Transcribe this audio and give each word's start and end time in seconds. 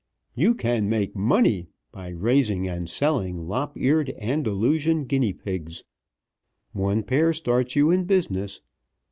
YOU 0.33 0.55
CAN 0.55 0.89
MAKE 0.89 1.15
MONEY 1.15 1.67
by 1.91 2.07
raising 2.07 2.67
and 2.67 2.89
selling 2.89 3.45
Lop 3.45 3.73
eared 3.77 4.09
Andalusian 4.19 5.05
Guinea 5.05 5.31
pigs. 5.33 5.83
One 6.71 7.03
pair 7.03 7.33
starts 7.33 7.75
you 7.75 7.91
in 7.91 8.05
business. 8.05 8.61